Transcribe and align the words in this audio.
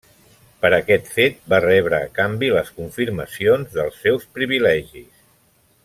Per 0.61 0.69
aquest 0.77 1.11
fet, 1.17 1.35
va 1.53 1.59
rebre 1.65 1.99
a 2.05 2.09
canvi 2.21 2.49
les 2.55 2.73
confirmacions 2.79 3.77
dels 3.77 4.01
seus 4.07 4.27
privilegis. 4.39 5.11